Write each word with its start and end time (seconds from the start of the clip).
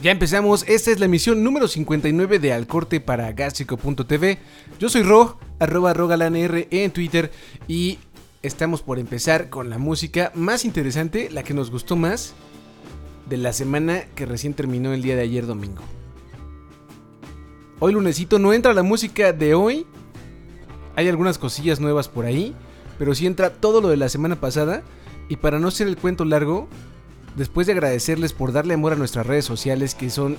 Ya 0.00 0.12
empezamos, 0.12 0.64
esta 0.68 0.92
es 0.92 1.00
la 1.00 1.06
emisión 1.06 1.42
número 1.42 1.66
59 1.66 2.38
de 2.38 2.52
Al 2.52 2.68
Corte 2.68 3.00
para 3.00 3.32
Gástrico.tv. 3.32 4.38
Yo 4.78 4.88
soy 4.88 5.02
Ro, 5.02 5.40
arroba 5.58 5.92
rogalanr 5.92 6.68
en 6.70 6.92
Twitter. 6.92 7.32
Y 7.66 7.98
estamos 8.42 8.82
por 8.82 9.00
empezar 9.00 9.50
con 9.50 9.70
la 9.70 9.78
música 9.78 10.30
más 10.36 10.64
interesante, 10.64 11.30
la 11.32 11.42
que 11.42 11.52
nos 11.52 11.72
gustó 11.72 11.96
más 11.96 12.34
de 13.28 13.38
la 13.38 13.52
semana 13.52 14.04
que 14.14 14.24
recién 14.24 14.54
terminó 14.54 14.92
el 14.92 15.02
día 15.02 15.16
de 15.16 15.22
ayer 15.22 15.46
domingo. 15.46 15.82
Hoy 17.80 17.92
lunesito 17.92 18.38
no 18.38 18.52
entra 18.52 18.72
la 18.72 18.84
música 18.84 19.32
de 19.32 19.54
hoy, 19.54 19.84
hay 20.94 21.08
algunas 21.08 21.38
cosillas 21.38 21.80
nuevas 21.80 22.08
por 22.08 22.24
ahí, 22.24 22.54
pero 23.00 23.16
sí 23.16 23.26
entra 23.26 23.50
todo 23.50 23.80
lo 23.80 23.88
de 23.88 23.96
la 23.96 24.08
semana 24.08 24.36
pasada. 24.36 24.84
Y 25.28 25.38
para 25.38 25.58
no 25.58 25.72
ser 25.72 25.88
el 25.88 25.96
cuento 25.96 26.24
largo, 26.24 26.68
después 27.36 27.66
de 27.66 27.74
agradecerles 27.74 28.32
por 28.32 28.52
darle 28.52 28.74
amor 28.74 28.92
a 28.92 28.96
nuestras 28.96 29.26
redes 29.26 29.44
sociales 29.44 29.94
que 29.94 30.10
son 30.10 30.36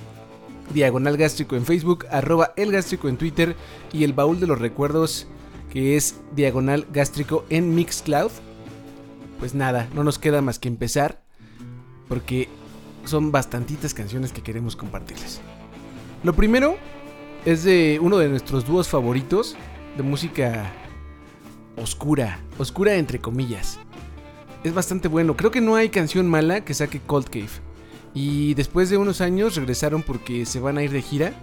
Diagonal 0.73 1.15
Gástrico 1.15 1.55
en 1.55 1.65
Facebook, 1.65 2.05
arroba 2.11 2.53
El 2.57 2.71
Gástrico 2.71 3.07
en 3.07 3.17
Twitter 3.17 3.55
y 3.93 4.03
el 4.03 4.13
baúl 4.13 4.39
de 4.39 4.47
los 4.47 4.59
recuerdos 4.59 5.27
que 5.71 5.95
es 5.95 6.19
Diagonal 6.35 6.87
Gástrico 6.91 7.45
en 7.49 7.75
Mixcloud. 7.75 8.31
Pues 9.39 9.53
nada, 9.53 9.87
no 9.93 10.03
nos 10.03 10.19
queda 10.19 10.41
más 10.41 10.59
que 10.59 10.67
empezar 10.67 11.21
porque 12.07 12.49
son 13.05 13.31
bastantitas 13.31 13.93
canciones 13.93 14.33
que 14.33 14.41
queremos 14.41 14.75
compartirles. 14.75 15.39
Lo 16.23 16.33
primero 16.33 16.77
es 17.45 17.63
de 17.63 17.99
uno 18.01 18.17
de 18.17 18.27
nuestros 18.27 18.65
dúos 18.65 18.89
favoritos 18.89 19.55
de 19.95 20.03
música 20.03 20.73
oscura, 21.77 22.39
oscura 22.57 22.95
entre 22.95 23.19
comillas 23.19 23.79
es 24.63 24.73
bastante 24.73 25.07
bueno. 25.07 25.35
Creo 25.35 25.51
que 25.51 25.61
no 25.61 25.75
hay 25.75 25.89
canción 25.89 26.29
mala 26.29 26.63
que 26.63 26.73
saque 26.73 26.99
Cold 26.99 27.29
Cave. 27.29 27.49
Y 28.13 28.53
después 28.55 28.89
de 28.89 28.97
unos 28.97 29.21
años 29.21 29.55
regresaron 29.55 30.01
porque 30.03 30.45
se 30.45 30.59
van 30.59 30.77
a 30.77 30.83
ir 30.83 30.91
de 30.91 31.01
gira. 31.01 31.33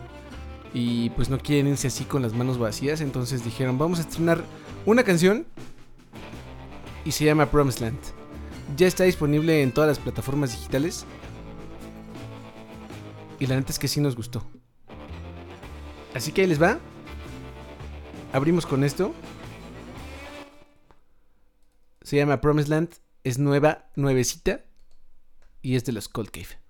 Y 0.73 1.11
pues 1.11 1.31
no 1.31 1.39
quieren 1.39 1.69
irse 1.69 1.87
así 1.87 2.05
con 2.05 2.23
las 2.23 2.35
manos 2.35 2.59
vacías. 2.59 3.01
Entonces 3.01 3.45
dijeron, 3.45 3.79
vamos 3.79 3.99
a 3.99 4.03
estrenar 4.03 4.43
una 4.85 5.05
canción. 5.05 5.47
Y 7.05 7.13
se 7.13 7.25
llama 7.25 7.51
Promised 7.51 7.81
Land. 7.83 8.01
Ya 8.77 8.87
está 8.87 9.05
disponible 9.05 9.63
en 9.63 9.73
todas 9.73 9.89
las 9.89 9.99
plataformas 9.99 10.53
digitales. 10.53 11.05
Y 13.39 13.47
la 13.47 13.57
neta 13.57 13.73
es 13.73 13.79
que 13.79 13.89
sí 13.89 14.01
nos 14.01 14.17
gustó. 14.17 14.45
Así 16.15 16.33
que 16.33 16.43
ahí 16.43 16.47
les 16.47 16.61
va. 16.61 16.79
Abrimos 18.33 18.67
con 18.67 18.83
esto. 18.83 19.13
Se 22.03 22.17
llama 22.17 22.41
Promised 22.41 22.69
Land 22.69 23.04
es 23.25 23.39
nueva, 23.39 23.87
nuevecita 23.97 24.65
y 25.63 25.77
es 25.77 25.85
de 25.85 25.93
los 25.93 26.09
Cold 26.09 26.31
Cave. 26.31 26.64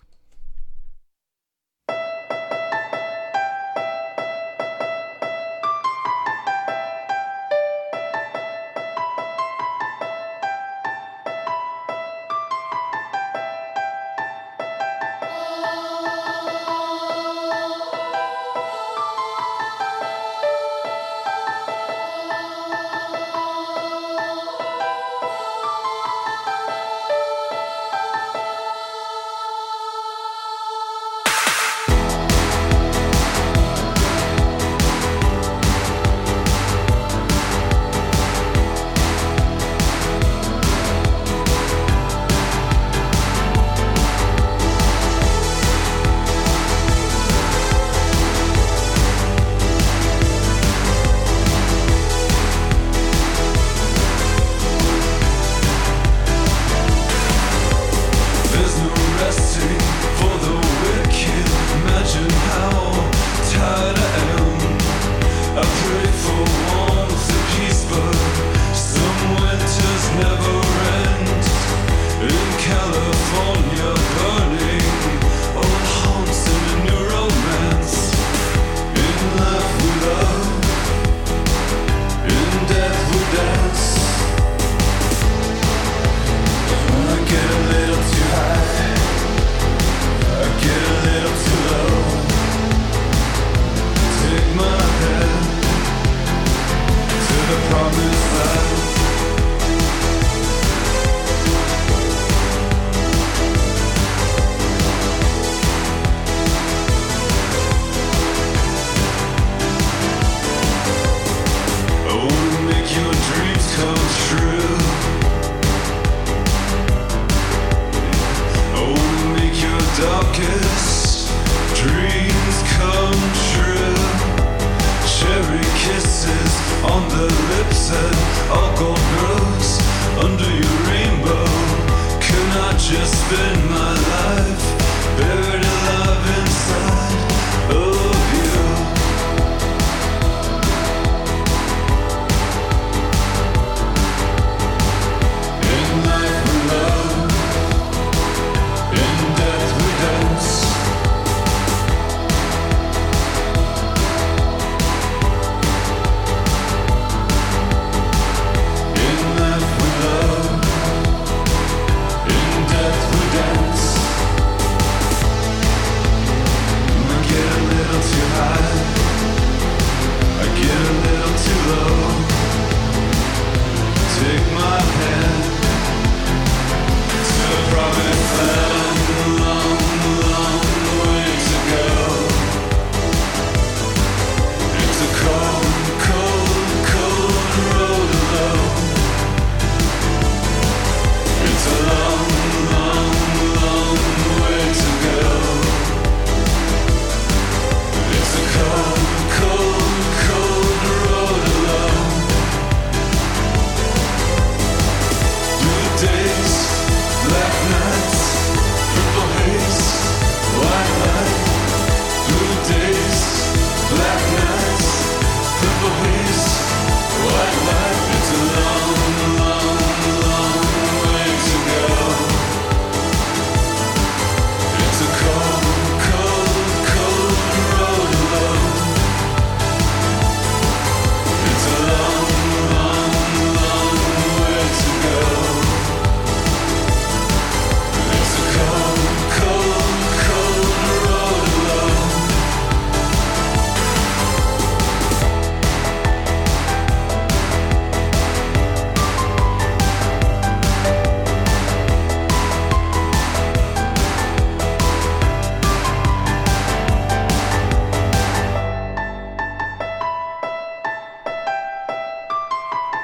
California. 72.65 73.54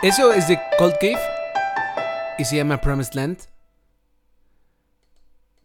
Eso 0.02 0.32
es 0.32 0.48
de 0.48 0.58
Cold 0.78 0.94
Cave 0.94 1.20
y 2.38 2.46
se 2.46 2.56
llama 2.56 2.80
Promised 2.80 3.12
Land. 3.12 3.38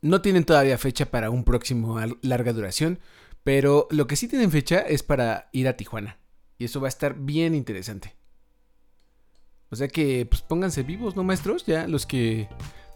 No 0.02 0.22
tienen 0.22 0.44
todavía 0.44 0.78
fecha 0.78 1.06
para 1.06 1.30
un 1.30 1.46
próximo 1.46 1.98
larga 2.22 2.52
duración, 2.52 3.00
pero 3.46 3.88
lo 3.92 4.08
que 4.08 4.18
sí 4.18 4.28
tienen 4.28 4.52
fecha 4.52 4.80
es 4.80 5.04
para 5.04 5.48
ir 5.54 5.70
a 5.70 5.78
Tijuana. 5.78 6.18
Y 6.58 6.66
eso 6.66 6.82
va 6.82 6.88
a 6.88 6.90
estar 6.90 7.16
bien 7.16 7.56
interesante. 7.56 8.14
O 9.70 9.78
sea 9.78 9.88
que, 9.88 10.26
pues 10.26 10.42
pónganse 10.42 10.84
vivos, 10.84 11.16
¿no, 11.16 11.24
maestros? 11.24 11.66
Ya 11.66 11.88
los 11.88 12.06
que 12.06 12.50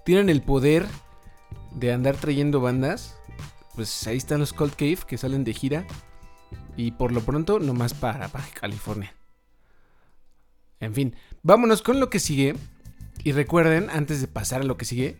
tienen 0.03 0.29
el 0.29 0.41
poder 0.41 0.85
de 1.71 1.93
andar 1.93 2.17
trayendo 2.17 2.59
bandas, 2.59 3.17
pues 3.75 4.05
ahí 4.07 4.17
están 4.17 4.41
los 4.41 4.51
Cold 4.51 4.75
Cave 4.75 4.99
que 5.07 5.17
salen 5.17 5.45
de 5.45 5.53
gira. 5.53 5.87
Y 6.75 6.91
por 6.91 7.13
lo 7.13 7.21
pronto, 7.21 7.59
nomás 7.59 7.93
para 7.93 8.27
Baja 8.27 8.51
California. 8.59 9.15
En 10.79 10.93
fin, 10.93 11.15
vámonos 11.43 11.81
con 11.81 11.99
lo 11.99 12.09
que 12.09 12.19
sigue. 12.19 12.55
Y 13.23 13.33
recuerden, 13.33 13.89
antes 13.89 14.21
de 14.21 14.27
pasar 14.27 14.61
a 14.61 14.65
lo 14.65 14.77
que 14.77 14.85
sigue, 14.85 15.17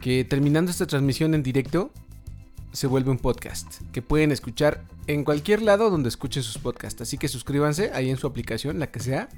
que 0.00 0.24
terminando 0.24 0.70
esta 0.70 0.86
transmisión 0.86 1.34
en 1.34 1.42
directo, 1.42 1.90
se 2.72 2.86
vuelve 2.86 3.10
un 3.10 3.18
podcast 3.18 3.80
que 3.92 4.02
pueden 4.02 4.30
escuchar 4.30 4.84
en 5.06 5.24
cualquier 5.24 5.62
lado 5.62 5.90
donde 5.90 6.08
escuchen 6.08 6.42
sus 6.42 6.58
podcasts. 6.58 7.02
Así 7.02 7.18
que 7.18 7.28
suscríbanse 7.28 7.90
ahí 7.94 8.10
en 8.10 8.16
su 8.16 8.26
aplicación, 8.26 8.78
la 8.78 8.90
que 8.90 9.00
sea. 9.00 9.28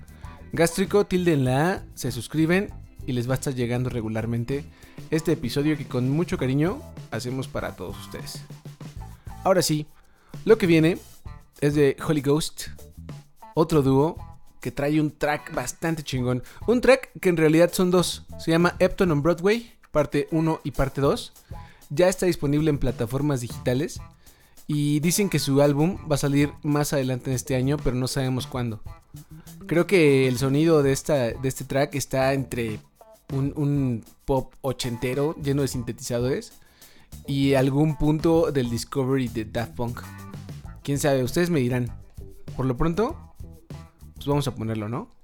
Gástrico, 0.52 1.06
tilde 1.06 1.36
la 1.36 1.72
A, 1.72 1.82
se 1.94 2.12
suscriben 2.12 2.70
y 3.06 3.12
les 3.12 3.28
va 3.28 3.32
a 3.32 3.36
estar 3.36 3.54
llegando 3.54 3.88
regularmente 3.88 4.64
este 5.10 5.32
episodio 5.32 5.76
que 5.78 5.86
con 5.86 6.10
mucho 6.10 6.36
cariño 6.36 6.80
hacemos 7.10 7.48
para 7.48 7.75
todos 7.75 7.98
ustedes. 7.98 8.42
Ahora 9.44 9.62
sí, 9.62 9.86
lo 10.44 10.58
que 10.58 10.66
viene 10.66 10.98
es 11.60 11.75
de 11.75 11.96
Holy 12.06 12.20
Ghost, 12.20 12.68
otro 13.54 13.82
dúo 13.82 14.31
que 14.62 14.70
trae 14.70 15.00
un 15.00 15.11
track 15.11 15.53
bastante 15.53 16.05
chingón. 16.05 16.43
Un 16.67 16.81
track 16.81 17.11
que 17.20 17.29
en 17.29 17.37
realidad 17.37 17.70
son 17.73 17.91
dos. 17.91 18.25
Se 18.38 18.53
llama 18.53 18.76
Epton 18.79 19.11
on 19.11 19.20
Broadway, 19.20 19.73
parte 19.91 20.29
1 20.31 20.61
y 20.62 20.70
parte 20.70 21.00
2. 21.00 21.32
Ya 21.91 22.09
está 22.09 22.26
disponible 22.26 22.70
en 22.70 22.79
plataformas 22.79 23.41
digitales. 23.41 24.00
Y 24.69 25.00
dicen 25.00 25.29
que 25.29 25.41
su 25.41 25.61
álbum 25.61 25.99
va 26.11 26.14
a 26.14 26.19
salir 26.19 26.53
más 26.62 26.93
adelante 26.93 27.31
en 27.31 27.37
este 27.37 27.56
año, 27.56 27.76
pero 27.82 27.97
no 27.97 28.06
sabemos 28.06 28.47
cuándo. 28.47 28.81
Creo 29.67 29.88
que 29.88 30.29
el 30.29 30.38
sonido 30.38 30.85
de, 30.85 30.93
esta, 30.93 31.32
de 31.32 31.49
este 31.49 31.64
track 31.64 31.97
está 31.97 32.32
entre 32.32 32.79
un, 33.32 33.53
un 33.56 34.05
pop 34.25 34.55
ochentero 34.61 35.35
lleno 35.43 35.62
de 35.62 35.69
sintetizadores 35.69 36.53
y 37.26 37.55
algún 37.55 37.97
punto 37.97 38.53
del 38.53 38.70
Discovery 38.70 39.26
de 39.26 39.44
Daft 39.44 39.75
Punk. 39.75 40.00
Quién 40.85 41.00
sabe, 41.00 41.25
ustedes 41.25 41.50
me 41.50 41.59
dirán. 41.59 41.91
Por 42.56 42.67
lo 42.67 42.76
pronto, 42.76 43.31
pues 44.22 44.30
vamos 44.30 44.48
a 44.48 44.54
ponerlo, 44.54 44.88
¿no? 44.88 45.14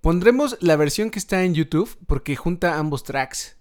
Pondremos 0.00 0.58
la 0.60 0.76
versión 0.76 1.10
que 1.10 1.18
está 1.18 1.44
en 1.44 1.54
YouTube 1.54 1.96
porque 2.06 2.36
junta 2.36 2.78
ambos 2.78 3.04
tracks 3.04 3.56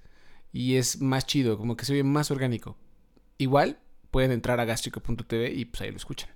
y 0.51 0.75
es 0.75 1.00
más 1.01 1.25
chido, 1.25 1.57
como 1.57 1.78
que 1.78 1.86
se 1.86 1.94
ve 1.94 2.04
más 2.04 2.31
orgánico. 2.31 2.78
Igual 3.38 3.80
pueden 4.12 4.31
entrar 4.31 4.60
a 4.60 4.66
gastrico.tv 4.66 5.54
y 5.54 5.66
pues 5.66 5.81
ahí 5.81 5.92
lo 5.92 5.98
escuchan. 5.98 6.33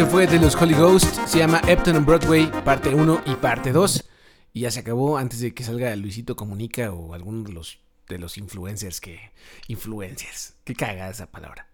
Eso 0.00 0.08
fue 0.08 0.26
de 0.26 0.38
los 0.38 0.54
Holy 0.54 0.72
Ghost. 0.72 1.26
Se 1.26 1.40
llama 1.40 1.60
Epton 1.68 1.94
on 1.94 2.06
Broadway, 2.06 2.50
parte 2.64 2.94
1 2.94 3.22
y 3.26 3.34
parte 3.34 3.70
2. 3.70 4.08
Y 4.54 4.60
ya 4.60 4.70
se 4.70 4.80
acabó 4.80 5.18
antes 5.18 5.40
de 5.40 5.52
que 5.52 5.62
salga 5.62 5.94
Luisito 5.94 6.36
Comunica 6.36 6.90
o 6.90 7.12
alguno 7.12 7.42
de 7.42 7.52
los, 7.52 7.80
de 8.08 8.18
los 8.18 8.38
influencers 8.38 8.98
que. 8.98 9.20
Influencers. 9.68 10.54
Qué 10.64 10.74
cagada 10.74 11.10
esa 11.10 11.26
palabra. 11.26 11.68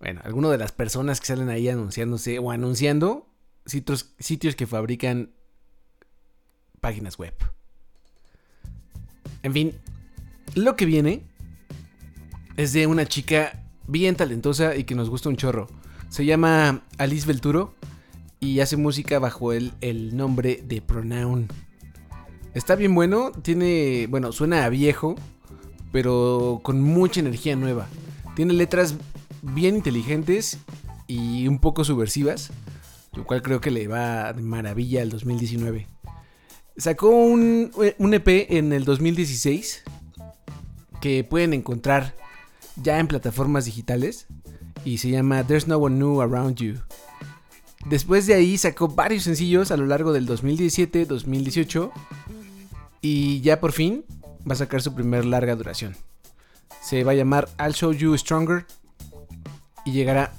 Bueno, 0.00 0.20
alguno 0.24 0.50
de 0.50 0.58
las 0.58 0.72
personas 0.72 1.20
que 1.20 1.28
salen 1.28 1.50
ahí 1.50 1.68
anunciándose 1.68 2.40
o 2.40 2.50
anunciando 2.50 3.28
sitios, 3.64 4.12
sitios 4.18 4.56
que 4.56 4.66
fabrican 4.66 5.30
páginas 6.80 7.16
web. 7.16 7.34
En 9.44 9.52
fin, 9.52 9.78
lo 10.56 10.74
que 10.74 10.84
viene 10.84 11.22
es 12.56 12.72
de 12.72 12.88
una 12.88 13.06
chica 13.06 13.62
bien 13.86 14.16
talentosa 14.16 14.74
y 14.74 14.82
que 14.82 14.96
nos 14.96 15.08
gusta 15.08 15.28
un 15.28 15.36
chorro. 15.36 15.68
Se 16.10 16.24
llama 16.24 16.82
Alice 16.98 17.24
Belturo 17.24 17.76
y 18.40 18.58
hace 18.58 18.76
música 18.76 19.20
bajo 19.20 19.52
el, 19.52 19.72
el 19.80 20.16
nombre 20.16 20.60
de 20.66 20.82
Pronoun. 20.82 21.46
Está 22.52 22.74
bien 22.74 22.96
bueno, 22.96 23.30
tiene, 23.30 24.08
bueno, 24.10 24.32
suena 24.32 24.64
a 24.64 24.68
viejo, 24.70 25.14
pero 25.92 26.58
con 26.64 26.82
mucha 26.82 27.20
energía 27.20 27.54
nueva. 27.54 27.86
Tiene 28.34 28.54
letras 28.54 28.96
bien 29.40 29.76
inteligentes 29.76 30.58
y 31.06 31.46
un 31.46 31.60
poco 31.60 31.84
subversivas, 31.84 32.50
lo 33.12 33.24
cual 33.24 33.40
creo 33.40 33.60
que 33.60 33.70
le 33.70 33.86
va 33.86 34.32
de 34.32 34.42
maravilla 34.42 35.02
al 35.02 35.10
2019. 35.10 35.86
Sacó 36.76 37.10
un, 37.10 37.70
un 37.98 38.14
EP 38.14 38.50
en 38.50 38.72
el 38.72 38.84
2016 38.84 39.84
que 41.00 41.22
pueden 41.22 41.54
encontrar 41.54 42.16
ya 42.82 42.98
en 42.98 43.06
plataformas 43.06 43.64
digitales 43.64 44.26
y 44.84 44.98
se 44.98 45.10
llama 45.10 45.46
There's 45.46 45.66
No 45.66 45.78
One 45.78 45.96
New 45.96 46.20
Around 46.20 46.56
You. 46.56 46.74
Después 47.86 48.26
de 48.26 48.34
ahí 48.34 48.58
sacó 48.58 48.88
varios 48.88 49.22
sencillos 49.22 49.70
a 49.70 49.76
lo 49.76 49.86
largo 49.86 50.12
del 50.12 50.26
2017, 50.26 51.06
2018 51.06 51.92
y 53.00 53.40
ya 53.40 53.60
por 53.60 53.72
fin 53.72 54.04
va 54.48 54.52
a 54.52 54.56
sacar 54.56 54.82
su 54.82 54.94
primer 54.94 55.24
larga 55.24 55.56
duración. 55.56 55.96
Se 56.82 57.04
va 57.04 57.12
a 57.12 57.14
llamar 57.14 57.48
I'll 57.58 57.72
Show 57.72 57.92
You 57.92 58.16
Stronger 58.18 58.66
y 59.84 59.92
llegará 59.92 60.32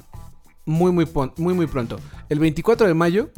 muy 0.66 0.92
muy, 0.92 1.08
muy 1.38 1.54
muy 1.54 1.68
pronto. 1.68 2.00
El 2.30 2.40
24 2.40 2.88
de 2.88 2.94
mayo 2.94 3.32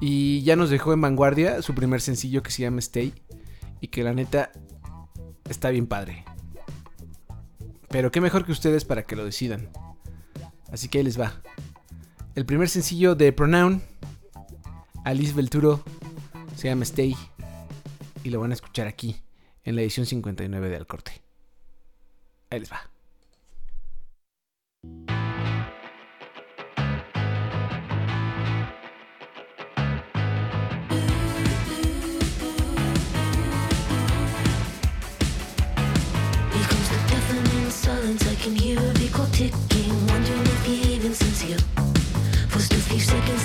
y 0.00 0.42
ya 0.42 0.54
nos 0.54 0.70
dejó 0.70 0.92
en 0.92 1.00
vanguardia 1.00 1.62
su 1.62 1.74
primer 1.74 2.00
sencillo 2.00 2.42
que 2.42 2.52
se 2.52 2.62
llama 2.62 2.78
Stay 2.78 3.12
y 3.80 3.88
que 3.88 4.04
la 4.04 4.14
neta 4.14 4.52
está 5.48 5.70
bien 5.70 5.86
padre. 5.86 6.24
Pero 7.88 8.10
qué 8.10 8.20
mejor 8.20 8.44
que 8.44 8.52
ustedes 8.52 8.84
para 8.84 9.02
que 9.02 9.16
lo 9.16 9.24
decidan. 9.24 9.68
Así 10.70 10.88
que 10.88 10.98
ahí 10.98 11.04
les 11.04 11.18
va. 11.18 11.40
El 12.34 12.44
primer 12.44 12.68
sencillo 12.68 13.14
de 13.14 13.32
Pronoun, 13.32 13.82
Alice 15.04 15.32
Belturo, 15.32 15.82
se 16.56 16.68
llama 16.68 16.84
Stay. 16.84 17.16
Y 18.24 18.30
lo 18.30 18.40
van 18.40 18.50
a 18.50 18.54
escuchar 18.54 18.86
aquí, 18.86 19.22
en 19.64 19.76
la 19.76 19.82
edición 19.82 20.06
59 20.06 20.68
de 20.68 20.76
Al 20.76 20.86
Corte. 20.86 21.22
Ahí 22.50 22.60
les 22.60 22.70
va. 22.70 22.90
Can 38.48 38.56
hear 38.56 38.78
a 38.78 38.92
big 38.94 39.12
clock 39.12 39.30
ticking, 39.32 40.06
wondering 40.06 40.40
if 40.40 40.68
you're 40.68 40.96
even 40.96 41.12
sincere. 41.12 41.58
First 42.48 42.72
a 42.72 42.76
few 42.76 43.00
seconds, 43.00 43.37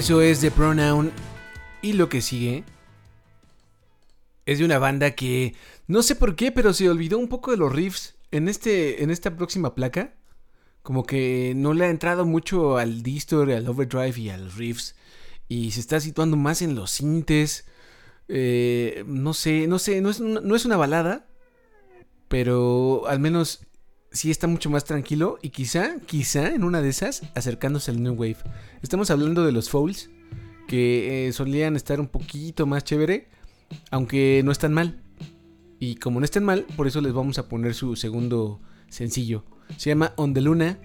Eso 0.00 0.22
es 0.22 0.40
de 0.40 0.50
Pronoun. 0.50 1.12
Y 1.82 1.92
lo 1.92 2.08
que 2.08 2.22
sigue 2.22 2.64
es 4.46 4.58
de 4.58 4.64
una 4.64 4.78
banda 4.78 5.10
que 5.10 5.54
no 5.88 6.02
sé 6.02 6.16
por 6.16 6.36
qué, 6.36 6.50
pero 6.50 6.72
se 6.72 6.88
olvidó 6.88 7.18
un 7.18 7.28
poco 7.28 7.50
de 7.50 7.58
los 7.58 7.70
riffs 7.70 8.14
en, 8.30 8.48
este, 8.48 9.02
en 9.02 9.10
esta 9.10 9.36
próxima 9.36 9.74
placa. 9.74 10.14
Como 10.82 11.04
que 11.04 11.52
no 11.54 11.74
le 11.74 11.84
ha 11.84 11.90
entrado 11.90 12.24
mucho 12.24 12.78
al 12.78 13.02
distor, 13.02 13.50
al 13.50 13.68
overdrive 13.68 14.18
y 14.18 14.30
a 14.30 14.38
los 14.38 14.56
riffs. 14.56 14.94
Y 15.48 15.72
se 15.72 15.80
está 15.80 16.00
situando 16.00 16.38
más 16.38 16.62
en 16.62 16.74
los 16.74 16.92
sintes. 16.92 17.66
Eh, 18.28 19.04
no 19.06 19.34
sé, 19.34 19.66
no 19.66 19.78
sé, 19.78 20.00
no 20.00 20.08
es, 20.08 20.18
no 20.18 20.56
es 20.56 20.64
una 20.64 20.78
balada. 20.78 21.26
Pero 22.28 23.06
al 23.06 23.20
menos 23.20 23.66
sí 24.12 24.30
está 24.30 24.46
mucho 24.46 24.70
más 24.70 24.84
tranquilo 24.84 25.38
y 25.42 25.50
quizá, 25.50 25.96
quizá 26.06 26.54
en 26.54 26.64
una 26.64 26.82
de 26.82 26.88
esas 26.88 27.22
acercándose 27.34 27.90
al 27.90 28.02
New 28.02 28.14
Wave. 28.14 28.38
Estamos 28.82 29.10
hablando 29.10 29.44
de 29.44 29.52
los 29.52 29.70
Fouls, 29.70 30.10
que 30.66 31.28
eh, 31.28 31.32
solían 31.32 31.76
estar 31.76 32.00
un 32.00 32.08
poquito 32.08 32.66
más 32.66 32.84
chévere, 32.84 33.28
aunque 33.90 34.42
no 34.44 34.52
están 34.52 34.72
mal. 34.72 35.02
Y 35.78 35.96
como 35.96 36.20
no 36.20 36.24
están 36.24 36.44
mal, 36.44 36.66
por 36.76 36.86
eso 36.86 37.00
les 37.00 37.12
vamos 37.12 37.38
a 37.38 37.48
poner 37.48 37.74
su 37.74 37.96
segundo 37.96 38.60
sencillo. 38.88 39.44
Se 39.76 39.90
llama 39.90 40.12
On 40.16 40.34
the 40.34 40.40
Luna 40.40 40.78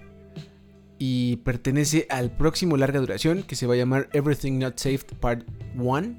y 0.98 1.36
pertenece 1.38 2.06
al 2.08 2.34
próximo 2.34 2.76
larga 2.76 3.00
duración 3.00 3.42
que 3.42 3.56
se 3.56 3.66
va 3.66 3.74
a 3.74 3.76
llamar 3.76 4.08
Everything 4.12 4.58
Not 4.58 4.78
Saved 4.78 5.18
Part 5.20 5.46
1. 5.76 6.16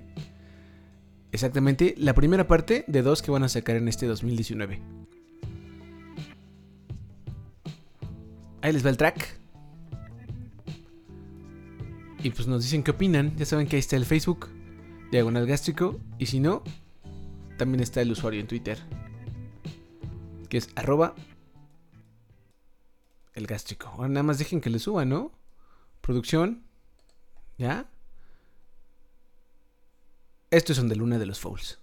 Exactamente 1.32 1.96
la 1.98 2.14
primera 2.14 2.48
parte 2.48 2.86
de 2.88 3.02
dos 3.02 3.22
que 3.22 3.32
van 3.32 3.44
a 3.44 3.50
sacar 3.50 3.78
en 3.78 3.88
este 3.88 4.06
2019. 4.06 4.82
Ahí 8.62 8.74
les 8.74 8.86
va 8.86 8.90
el 8.90 8.98
track. 8.98 9.40
Y 12.24 12.32
pues 12.32 12.48
nos 12.48 12.64
dicen 12.64 12.84
qué 12.84 12.92
opinan. 12.92 13.36
Ya 13.38 13.46
saben 13.46 13.68
que 13.68 13.76
ahí 13.76 13.80
está 13.80 13.96
el 13.96 14.06
Facebook, 14.06 14.50
Diagonal 15.12 15.46
Gástrico. 15.46 16.00
Y 16.18 16.26
si 16.26 16.40
no, 16.40 16.64
también 17.58 17.82
está 17.82 18.02
el 18.02 18.12
usuario 18.12 18.40
en 18.40 18.48
Twitter, 18.48 18.80
que 20.50 20.58
es 20.58 20.70
arroba 20.76 21.16
el 23.34 23.46
gástrico. 23.46 23.88
Ahora 23.90 24.10
nada 24.10 24.24
más 24.24 24.40
dejen 24.40 24.62
que 24.62 24.70
le 24.70 24.80
suba, 24.80 25.06
¿no? 25.06 25.32
Producción. 26.02 26.64
¿Ya? 27.58 27.90
Estos 30.50 30.78
son 30.78 30.88
de 30.88 30.96
Luna 30.96 31.20
de 31.20 31.26
los 31.26 31.40
Fouls. 31.40 31.80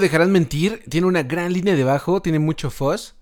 Dejarán 0.00 0.32
mentir, 0.32 0.82
tiene 0.88 1.06
una 1.06 1.22
gran 1.22 1.52
línea 1.52 1.74
de 1.74 1.84
bajo, 1.84 2.22
tiene 2.22 2.38
mucho 2.38 2.70
fuzz 2.70 3.14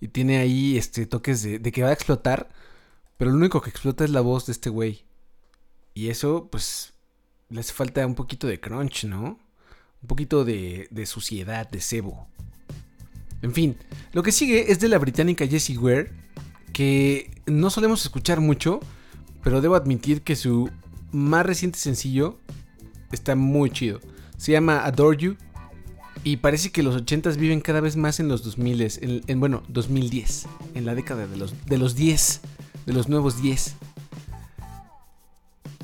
y 0.00 0.08
tiene 0.08 0.38
ahí 0.38 0.76
este 0.76 1.06
toques 1.06 1.42
de, 1.42 1.60
que 1.60 1.82
va 1.82 1.90
a 1.90 1.92
explotar, 1.92 2.48
pero 3.16 3.30
lo 3.30 3.36
único 3.36 3.60
que 3.60 3.70
explota 3.70 4.04
es 4.04 4.10
la 4.10 4.20
voz 4.20 4.46
de 4.46 4.52
este 4.52 4.70
güey. 4.70 5.04
Y 5.94 6.08
eso, 6.08 6.48
pues, 6.50 6.92
le 7.48 7.60
hace 7.60 7.72
falta 7.72 8.06
un 8.06 8.14
poquito 8.14 8.46
de 8.46 8.60
crunch, 8.60 9.04
¿no? 9.04 9.38
Un 10.02 10.08
poquito 10.08 10.44
de, 10.44 10.88
de 10.90 11.06
suciedad, 11.06 11.70
de 11.70 11.80
cebo. 11.80 12.26
En 13.42 13.52
fin, 13.52 13.76
lo 14.12 14.22
que 14.22 14.32
sigue 14.32 14.72
es 14.72 14.80
de 14.80 14.88
la 14.88 14.98
británica 14.98 15.46
Jessie 15.46 15.78
Ware, 15.78 16.12
que 16.72 17.30
no 17.46 17.70
solemos 17.70 18.02
escuchar 18.02 18.40
mucho, 18.40 18.80
pero 19.42 19.60
debo 19.60 19.76
admitir 19.76 20.22
que 20.22 20.36
su 20.36 20.70
más 21.12 21.46
reciente 21.46 21.78
sencillo 21.78 22.38
está 23.12 23.36
muy 23.36 23.70
chido. 23.70 24.00
Se 24.36 24.52
llama 24.52 24.84
Adore 24.84 25.16
You 25.16 25.36
Y 26.22 26.38
parece 26.38 26.70
que 26.70 26.82
los 26.82 26.96
80s 26.96 27.36
viven 27.36 27.60
cada 27.60 27.80
vez 27.80 27.96
más 27.96 28.20
en 28.20 28.28
los 28.28 28.42
2000, 28.44 28.80
en, 28.82 29.22
en 29.26 29.40
bueno, 29.40 29.62
2010, 29.68 30.46
en 30.74 30.86
la 30.86 30.94
década 30.94 31.26
de 31.26 31.36
los, 31.36 31.54
de 31.66 31.76
los 31.76 31.94
10, 31.94 32.40
de 32.86 32.92
los 32.92 33.08
nuevos 33.08 33.42
10. 33.42 33.74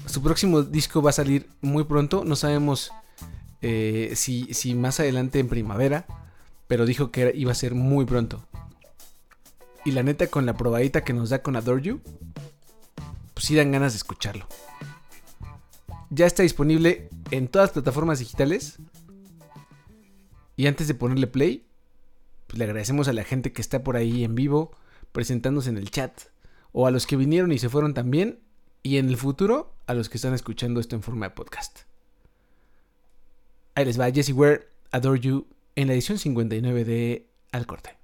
Su 0.06 0.22
próximo 0.22 0.62
disco 0.62 1.02
va 1.02 1.10
a 1.10 1.14
salir 1.14 1.48
muy 1.60 1.84
pronto, 1.84 2.24
no 2.24 2.36
sabemos 2.36 2.90
eh, 3.62 4.12
si, 4.14 4.52
si 4.54 4.74
más 4.74 5.00
adelante 5.00 5.38
en 5.38 5.48
primavera, 5.48 6.06
pero 6.66 6.86
dijo 6.86 7.10
que 7.10 7.32
iba 7.34 7.52
a 7.52 7.54
ser 7.54 7.74
muy 7.74 8.04
pronto. 8.04 8.46
Y 9.84 9.92
la 9.92 10.02
neta, 10.02 10.26
con 10.28 10.46
la 10.46 10.56
probadita 10.56 11.04
que 11.04 11.12
nos 11.12 11.30
da 11.30 11.42
con 11.42 11.56
Adore 11.56 11.82
You, 11.82 12.00
pues 13.34 13.46
sí 13.46 13.54
dan 13.54 13.72
ganas 13.72 13.92
de 13.92 13.98
escucharlo. 13.98 14.46
Ya 16.10 16.26
está 16.26 16.42
disponible 16.42 17.08
en 17.30 17.48
todas 17.48 17.68
las 17.68 17.72
plataformas 17.72 18.18
digitales. 18.18 18.78
Y 20.61 20.66
antes 20.66 20.88
de 20.88 20.94
ponerle 20.94 21.27
play, 21.27 21.64
pues 22.46 22.59
le 22.59 22.66
agradecemos 22.66 23.09
a 23.09 23.14
la 23.14 23.25
gente 23.25 23.51
que 23.51 23.62
está 23.62 23.83
por 23.83 23.96
ahí 23.96 24.25
en 24.25 24.35
vivo, 24.35 24.73
presentándose 25.11 25.70
en 25.70 25.79
el 25.79 25.90
chat. 25.90 26.12
O 26.73 26.87
a 26.87 26.90
los 26.90 27.07
que 27.07 27.16
vinieron 27.16 27.51
y 27.51 27.59
se 27.59 27.70
fueron 27.70 27.94
también. 27.94 28.40
Y 28.83 28.99
en 28.99 29.09
el 29.09 29.16
futuro, 29.16 29.73
a 29.87 29.94
los 29.94 30.11
que 30.11 30.18
están 30.18 30.35
escuchando 30.35 30.79
esto 30.79 30.96
en 30.96 31.03
forma 31.03 31.31
de 31.31 31.35
podcast. 31.35 31.85
Ahí 33.75 33.87
les 33.87 33.99
va 33.99 34.11
Jessie 34.11 34.35
Ware, 34.35 34.68
Adore 34.90 35.20
You, 35.20 35.46
en 35.77 35.87
la 35.87 35.94
edición 35.94 36.18
59 36.18 36.85
de 36.85 37.27
Al 37.53 37.66
Corte. 37.66 37.96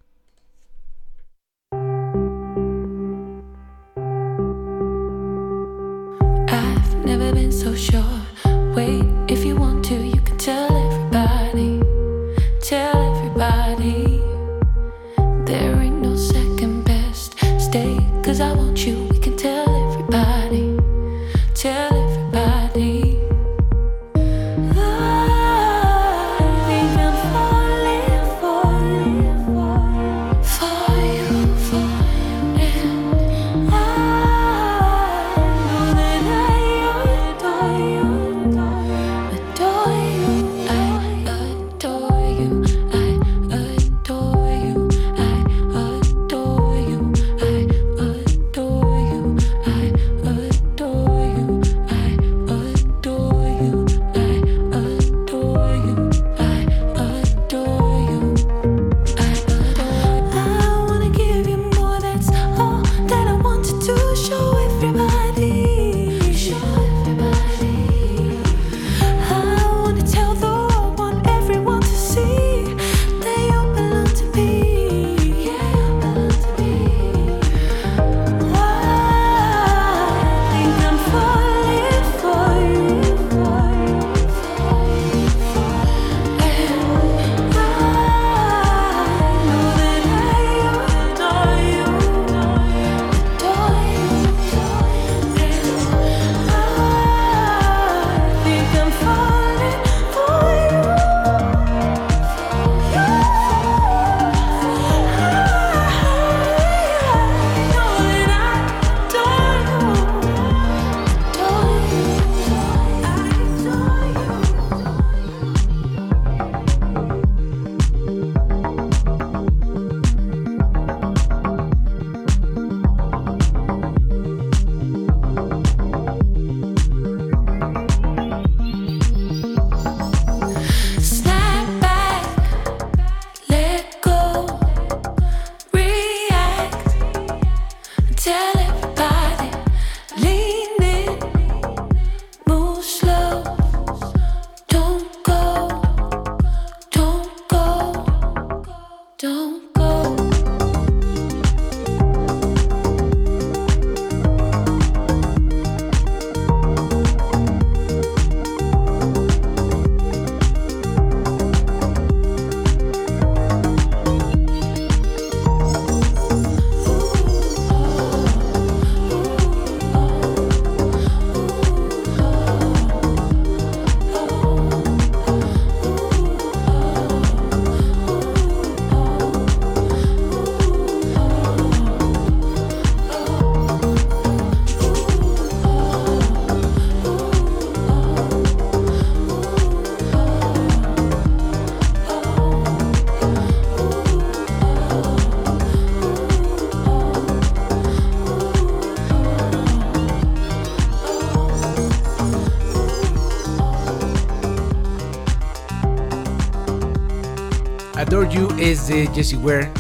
Es 208.59 208.89
de 208.89 209.07
Jessie 209.15 209.39
Ware. 209.39 209.71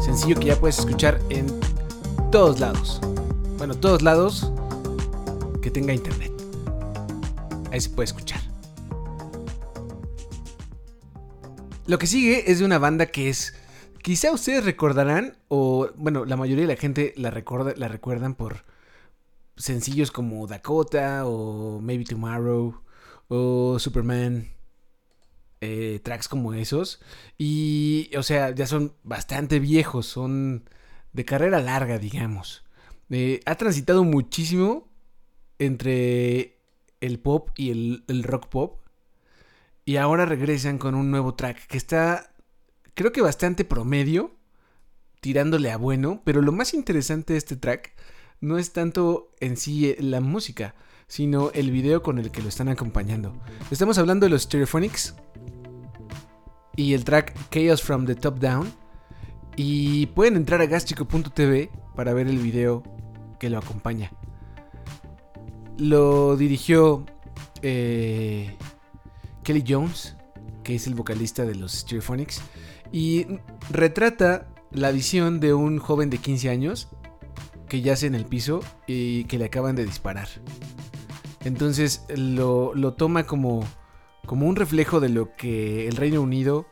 Sencillo 0.00 0.36
que 0.38 0.46
ya 0.46 0.56
puedes 0.56 0.78
escuchar 0.78 1.20
en 1.30 1.46
todos 2.30 2.60
lados. 2.60 3.00
Bueno, 3.56 3.74
todos 3.74 4.02
lados 4.02 4.52
que 5.60 5.70
tenga 5.70 5.92
internet. 5.92 6.30
Ahí 7.72 7.80
se 7.80 7.90
puede 7.90 8.04
escuchar. 8.04 8.40
Lo 11.86 11.98
que 11.98 12.06
sigue 12.06 12.50
es 12.50 12.60
de 12.60 12.64
una 12.64 12.78
banda 12.78 13.06
que 13.06 13.30
es. 13.30 13.54
Quizá 14.00 14.30
ustedes 14.30 14.64
recordarán, 14.64 15.36
o 15.48 15.88
bueno, 15.96 16.24
la 16.24 16.36
mayoría 16.36 16.66
de 16.66 16.74
la 16.74 16.80
gente 16.80 17.14
la, 17.16 17.30
la 17.30 17.88
recuerdan 17.88 18.34
por 18.34 18.64
sencillos 19.56 20.12
como 20.12 20.46
Dakota, 20.46 21.26
o 21.26 21.80
Maybe 21.80 22.04
Tomorrow, 22.04 22.80
o 23.26 23.78
Superman, 23.80 24.48
eh, 25.60 26.00
tracks 26.02 26.28
como 26.28 26.54
esos. 26.54 27.00
Y, 27.36 28.10
o 28.16 28.22
sea, 28.22 28.54
ya 28.54 28.66
son 28.66 28.94
bastante 29.02 29.58
viejos, 29.58 30.06
son 30.06 30.68
de 31.12 31.24
carrera 31.24 31.60
larga, 31.60 31.98
digamos. 31.98 32.64
Eh, 33.10 33.40
ha 33.46 33.54
transitado 33.56 34.04
muchísimo 34.04 34.88
entre 35.58 36.58
el 37.00 37.18
pop 37.18 37.50
y 37.56 37.70
el, 37.70 38.04
el 38.08 38.22
rock 38.22 38.48
pop. 38.48 38.80
Y 39.84 39.96
ahora 39.96 40.26
regresan 40.26 40.78
con 40.78 40.94
un 40.94 41.10
nuevo 41.10 41.34
track 41.34 41.66
que 41.66 41.78
está, 41.78 42.34
creo 42.94 43.10
que 43.10 43.22
bastante 43.22 43.64
promedio, 43.64 44.32
tirándole 45.20 45.70
a 45.70 45.78
bueno, 45.78 46.20
pero 46.24 46.42
lo 46.42 46.52
más 46.52 46.74
interesante 46.74 47.32
de 47.32 47.38
este 47.38 47.56
track 47.56 47.94
no 48.40 48.58
es 48.58 48.72
tanto 48.72 49.32
en 49.40 49.56
sí 49.56 49.96
la 49.98 50.20
música, 50.20 50.74
sino 51.06 51.50
el 51.52 51.70
video 51.70 52.02
con 52.02 52.18
el 52.18 52.30
que 52.30 52.42
lo 52.42 52.48
están 52.48 52.68
acompañando. 52.68 53.34
Estamos 53.70 53.98
hablando 53.98 54.26
de 54.26 54.30
los 54.30 54.42
Stereophonics 54.42 55.14
y 56.78 56.94
el 56.94 57.02
track 57.02 57.34
Chaos 57.50 57.82
from 57.82 58.06
the 58.06 58.14
Top 58.14 58.38
Down. 58.38 58.72
Y 59.56 60.06
pueden 60.06 60.36
entrar 60.36 60.60
a 60.60 60.66
gastrico.tv 60.66 61.70
para 61.96 62.14
ver 62.14 62.28
el 62.28 62.38
video 62.38 62.84
que 63.40 63.50
lo 63.50 63.58
acompaña. 63.58 64.12
Lo 65.76 66.36
dirigió 66.36 67.04
eh, 67.62 68.56
Kelly 69.42 69.64
Jones, 69.66 70.16
que 70.62 70.76
es 70.76 70.86
el 70.86 70.94
vocalista 70.94 71.44
de 71.44 71.56
los 71.56 71.72
Stereophonics, 71.72 72.40
y 72.92 73.26
retrata 73.70 74.46
la 74.70 74.92
visión 74.92 75.40
de 75.40 75.54
un 75.54 75.78
joven 75.78 76.10
de 76.10 76.18
15 76.18 76.48
años 76.48 76.88
que 77.68 77.80
yace 77.80 78.06
en 78.06 78.14
el 78.14 78.24
piso 78.24 78.60
y 78.86 79.24
que 79.24 79.38
le 79.38 79.46
acaban 79.46 79.74
de 79.74 79.84
disparar. 79.84 80.28
Entonces 81.44 82.04
lo, 82.14 82.72
lo 82.76 82.94
toma 82.94 83.24
como, 83.24 83.64
como 84.26 84.46
un 84.46 84.56
reflejo 84.56 85.00
de 85.00 85.08
lo 85.08 85.34
que 85.36 85.88
el 85.88 85.96
Reino 85.96 86.20
Unido 86.20 86.66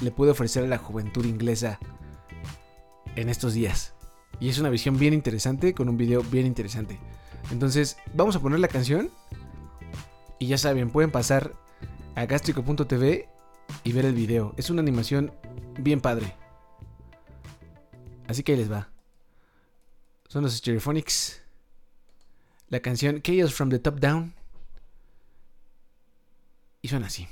le 0.00 0.10
puede 0.10 0.32
ofrecer 0.32 0.64
a 0.64 0.68
la 0.68 0.78
juventud 0.78 1.24
inglesa 1.24 1.78
en 3.16 3.28
estos 3.28 3.54
días. 3.54 3.94
Y 4.40 4.48
es 4.48 4.58
una 4.58 4.70
visión 4.70 4.98
bien 4.98 5.14
interesante 5.14 5.74
con 5.74 5.88
un 5.88 5.96
video 5.96 6.22
bien 6.22 6.46
interesante. 6.46 6.98
Entonces 7.50 7.96
vamos 8.14 8.36
a 8.36 8.40
poner 8.40 8.60
la 8.60 8.68
canción 8.68 9.10
y 10.38 10.46
ya 10.46 10.58
saben, 10.58 10.90
pueden 10.90 11.10
pasar 11.10 11.54
a 12.14 12.26
gastrico.tv 12.26 13.28
y 13.84 13.92
ver 13.92 14.04
el 14.04 14.14
video. 14.14 14.54
Es 14.56 14.70
una 14.70 14.82
animación 14.82 15.32
bien 15.78 16.00
padre. 16.00 16.34
Así 18.28 18.42
que 18.42 18.52
ahí 18.52 18.58
les 18.58 18.70
va. 18.70 18.90
Son 20.28 20.42
los 20.42 20.54
Stereophonics. 20.54 21.40
La 22.68 22.80
canción 22.80 23.22
Chaos 23.22 23.54
from 23.54 23.70
the 23.70 23.78
Top 23.78 24.00
Down. 24.00 24.34
Y 26.86 26.88
suena 26.88 27.08
así. 27.08 27.26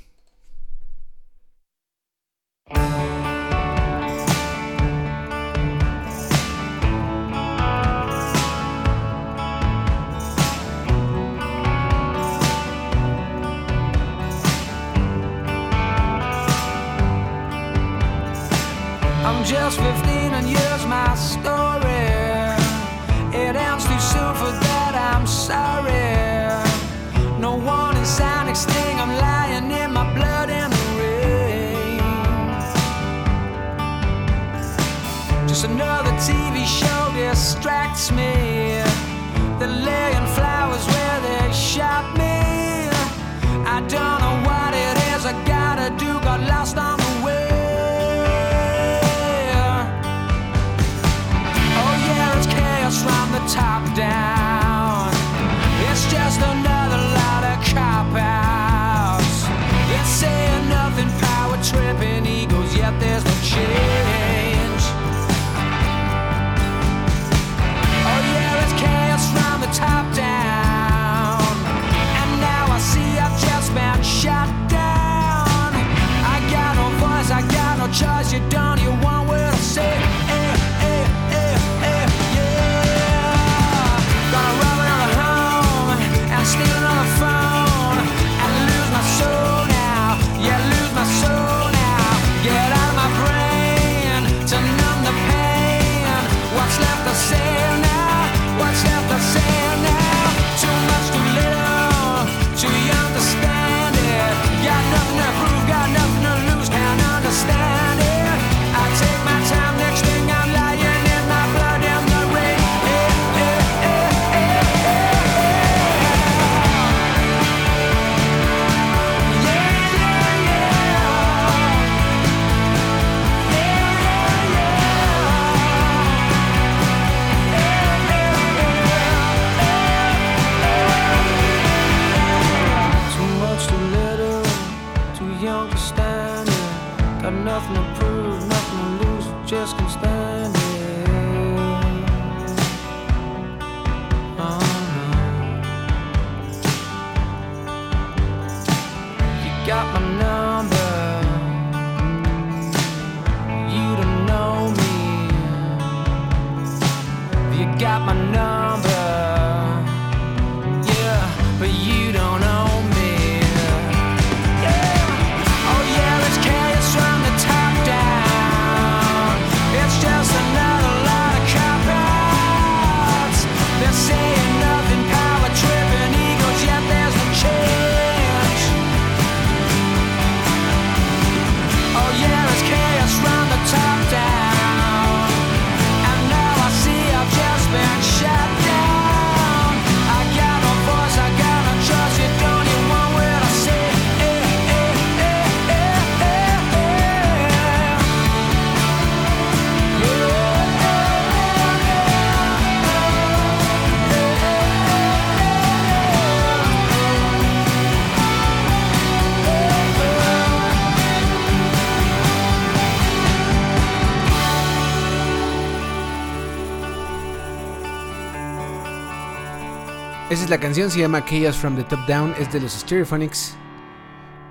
La 220.49 220.59
canción, 220.59 220.91
se 220.91 220.99
llama 220.99 221.25
Chaos 221.25 221.57
from 221.57 221.75
the 221.75 221.83
Top 221.83 222.07
Down, 222.07 222.33
es 222.37 222.53
de 222.53 222.61
los 222.61 222.71
Stereophonics. 222.71 223.55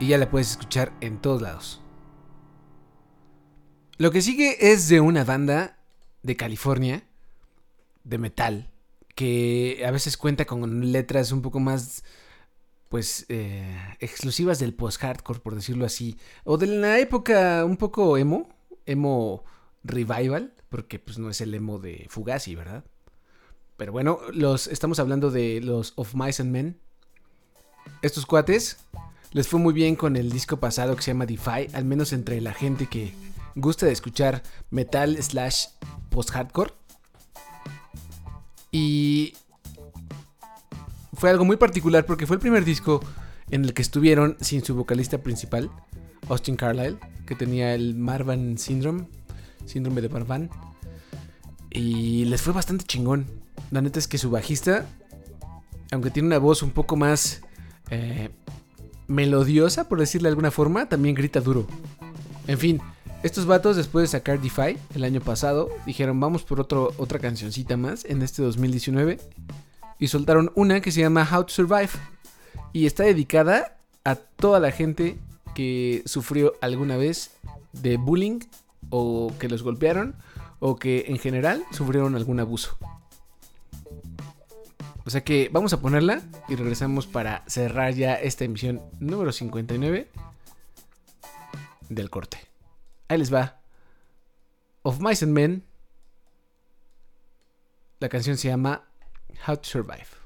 y 0.01 0.09
ya 0.09 0.19
la 0.19 0.29
puedes 0.29 0.51
escuchar 0.51 0.93
en 1.01 1.19
todos 1.19 1.41
lados. 1.41 1.81
Lo 3.97 4.11
que 4.11 4.21
sigue 4.21 4.73
es 4.73 4.89
de 4.89 5.01
una 5.01 5.23
banda 5.23 5.79
de 6.23 6.37
California, 6.37 7.05
de 8.03 8.19
metal, 8.19 8.71
que 9.15 9.85
a 9.87 9.93
veces 9.93 10.17
cuenta 10.17 10.47
con 10.47 10.91
letras 10.91 11.31
un 11.31 11.43
poco 11.43 11.61
más, 11.61 12.03
pues, 12.89 13.25
eh, 13.29 13.79
exclusivas 14.01 14.59
del 14.59 14.75
post-hardcore, 14.75 15.41
por 15.41 15.55
decirlo 15.55 15.87
así, 15.87 16.19
o 16.43 16.59
de 16.59 16.67
la 16.67 16.99
época 16.99 17.65
un 17.65 17.77
poco 17.77 18.19
emo, 18.19 18.49
emo 18.85 19.45
revival, 19.85 20.55
porque 20.69 20.99
pues 20.99 21.19
no 21.19 21.31
es 21.31 21.41
el 21.41 21.55
emo 21.55 21.79
de 21.79 22.07
Fugazi, 22.11 22.57
¿verdad? 22.57 22.85
Pero 23.77 23.93
bueno, 23.93 24.19
los, 24.33 24.67
estamos 24.69 24.99
hablando 24.99 25.31
de 25.31 25.61
los 25.61 25.93
Of 25.97 26.15
Mice 26.15 26.43
and 26.43 26.53
Men. 26.53 26.81
Estos 28.03 28.27
cuates 28.27 28.79
les 29.33 29.49
fue 29.49 29.59
muy 29.59 29.75
bien 29.75 29.97
con 29.97 30.17
el 30.17 30.31
disco 30.31 30.59
pasado 30.59 30.95
que 30.95 31.03
se 31.03 31.11
llama 31.11 31.27
Defy, 31.27 31.69
al 31.73 31.85
menos 31.85 32.13
entre 32.13 32.41
la 32.41 32.53
gente 32.53 32.87
que 32.87 33.13
gusta 33.57 33.87
de 33.87 33.93
escuchar 33.93 34.43
metal 34.71 35.21
slash 35.21 35.67
post-hardcore. 36.11 36.73
Y 38.71 39.35
fue 41.15 41.31
algo 41.31 41.45
muy 41.45 41.57
particular 41.57 42.07
porque 42.07 42.27
fue 42.27 42.37
el 42.37 42.41
primer 42.41 42.65
disco 42.65 43.01
en 43.51 43.65
el 43.65 43.75
que 43.75 43.83
estuvieron 43.83 44.37
sin 44.41 44.65
su 44.65 44.75
vocalista 44.75 45.19
principal, 45.19 45.71
Austin 46.29 46.57
Carlyle, 46.57 46.99
que 47.27 47.35
tenía 47.35 47.75
el 47.75 47.95
Marvan 47.95 48.57
Syndrome, 48.57 49.09
síndrome 49.67 50.01
de 50.01 50.09
Marvan. 50.09 50.51
Y 51.71 52.25
les 52.27 52.41
fue 52.41 52.53
bastante 52.53 52.85
chingón. 52.85 53.44
La 53.71 53.81
neta 53.81 53.99
es 53.99 54.09
que 54.09 54.19
su 54.19 54.31
bajista, 54.31 54.87
aunque 55.91 56.11
tiene 56.11 56.29
una 56.29 56.39
voz 56.39 56.63
un 56.63 56.71
poco 56.71 56.97
más 56.97 57.43
eh, 57.91 58.31
melodiosa, 59.07 59.89
por 59.89 60.01
decirle 60.01 60.29
de 60.29 60.31
alguna 60.31 60.51
forma, 60.51 60.89
también 60.89 61.15
grita 61.15 61.41
duro. 61.41 61.67
En 62.47 62.59
fin, 62.59 62.81
estos 63.23 63.47
vatos 63.47 63.77
después 63.77 64.03
de 64.03 64.19
sacar 64.19 64.41
Defy 64.41 64.77
el 64.95 65.05
año 65.05 65.21
pasado, 65.21 65.71
dijeron 65.87 66.21
vamos 66.21 66.43
por 66.43 66.61
otra 66.61 67.19
cancioncita 67.19 67.77
más 67.77 68.05
en 68.05 68.23
este 68.23 68.43
2019 68.43 69.19
y 69.99 70.09
soltaron 70.09 70.53
una 70.55 70.81
que 70.81 70.93
se 70.93 71.01
llama 71.01 71.27
How 71.31 71.45
to 71.45 71.51
Survive 71.51 71.91
y 72.75 72.85
está 72.85 73.05
dedicada 73.05 73.79
a 74.05 74.17
toda 74.17 74.61
la 74.61 74.71
gente 74.73 75.17
que 75.55 76.03
sufrió 76.05 76.53
alguna 76.61 76.97
vez 76.97 77.31
de 77.73 77.97
bullying 77.97 78.41
o 78.91 79.33
que 79.39 79.49
los 79.49 79.63
golpearon 79.63 80.17
o 80.59 80.77
que 80.77 81.07
en 81.09 81.19
general 81.19 81.65
sufrieron 81.71 82.17
algún 82.17 82.41
abuso. 82.41 82.77
O 85.07 85.11
sea 85.11 85.23
que 85.23 85.51
vamos 85.53 85.73
a 85.73 85.81
ponerla 85.81 86.23
y 86.49 86.57
regresamos 86.57 87.07
para 87.07 87.45
cerrar 87.47 87.93
ya 87.93 88.15
esta 88.15 88.45
emisión 88.45 88.83
número 89.01 89.33
59 89.33 90.11
del 91.91 92.11
corte. 92.11 92.39
Ahí 93.09 93.19
les 93.19 93.33
va. 93.33 93.61
Of 94.83 95.01
Mice 95.01 95.25
and 95.25 95.35
Men. 95.35 95.65
La 98.01 98.09
canción 98.09 98.37
se 98.37 98.49
llama 98.49 98.85
How 99.47 99.57
to 99.57 99.65
Survive. 99.65 100.24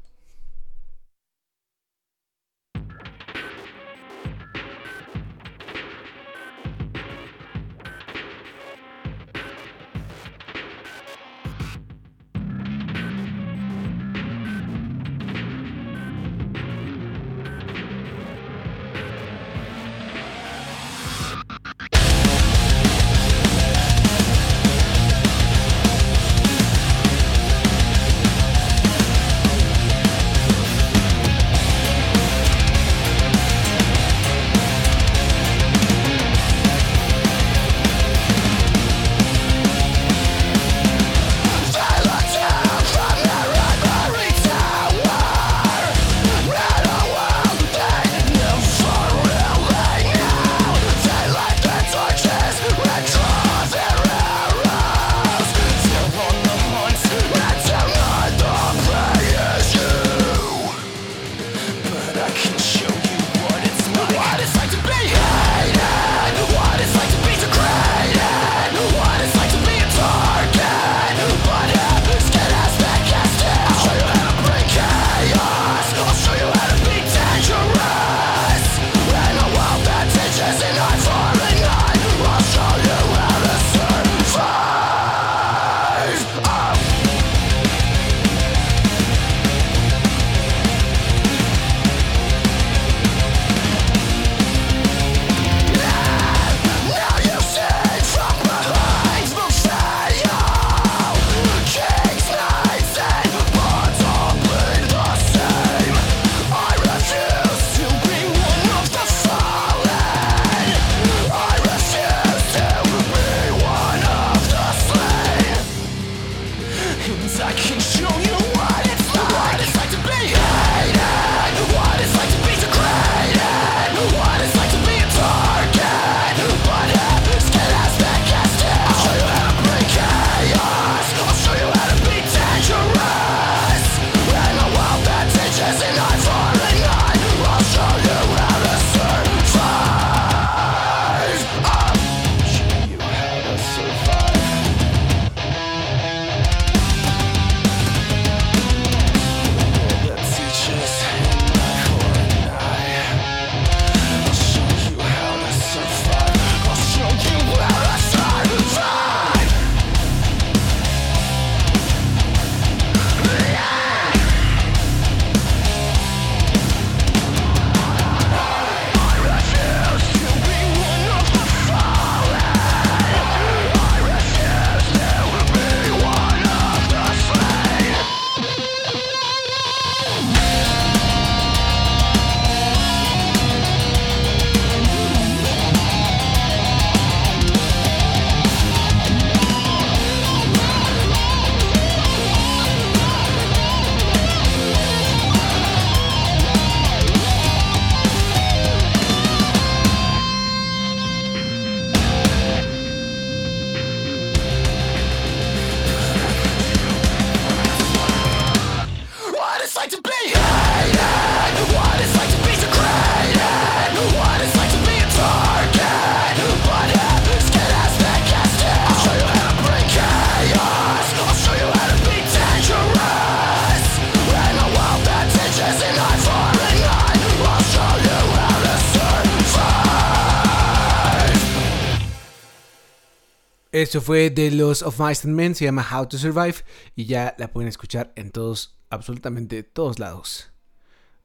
Eso 233.79 234.01
fue 234.01 234.29
de 234.31 234.51
los 234.51 234.83
of 234.83 234.99
Mice 234.99 235.29
and 235.29 235.37
Men, 235.37 235.55
se 235.55 235.65
llama 235.65 235.87
How 235.89 236.09
to 236.09 236.19
Survive 236.19 236.65
y 236.97 237.05
ya 237.05 237.37
la 237.39 237.53
pueden 237.53 237.69
escuchar 237.69 238.13
en 238.17 238.33
todos, 238.33 238.77
absolutamente 238.91 239.63
todos 239.63 240.01
lados. 240.01 240.51